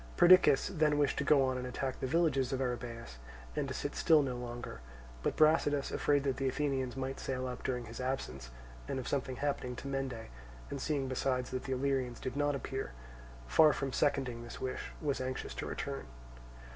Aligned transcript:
Perdiccas 0.17 0.69
then 0.69 0.97
wished 0.97 1.19
to 1.19 1.23
go 1.23 1.43
on 1.45 1.59
and 1.59 1.67
attack 1.67 1.99
the 1.99 2.07
villages 2.07 2.51
of 2.51 2.59
Arrhabaeus, 2.59 3.19
and 3.55 3.67
to 3.67 3.73
sit 3.75 3.93
still 3.95 4.23
no 4.23 4.35
longer; 4.35 4.81
but 5.21 5.35
Brasidas, 5.35 5.91
afraid 5.91 6.23
that 6.23 6.37
the 6.37 6.47
Athenians 6.49 6.97
might 6.97 7.19
sail 7.19 7.45
up 7.45 7.61
during 7.61 7.85
his 7.85 8.01
absence, 8.01 8.49
and 8.87 8.97
of 8.97 9.07
something 9.07 9.35
happening 9.35 9.75
to 9.75 9.87
Mende, 9.87 10.29
and 10.71 10.81
seeing 10.81 11.07
besides 11.07 11.51
that 11.51 11.65
the 11.65 11.73
Illyrians 11.73 12.19
did 12.19 12.35
not 12.35 12.55
appear, 12.55 12.93
far 13.45 13.73
from 13.73 13.93
seconding 13.93 14.43
this 14.43 14.59
wish 14.59 14.91
was 15.03 15.21
anxious 15.21 15.53
to 15.53 15.67
return. 15.67 16.07